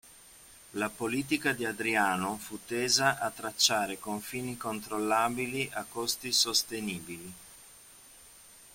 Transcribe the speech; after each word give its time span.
La 0.71 0.89
politica 0.89 1.53
di 1.53 1.63
Adriano 1.63 2.35
fu 2.37 2.57
tesa 2.65 3.19
a 3.19 3.29
tracciare 3.29 3.99
confini 3.99 4.57
controllabili 4.57 5.69
a 5.73 5.85
costi 5.87 6.31
sostenibili. 6.31 7.31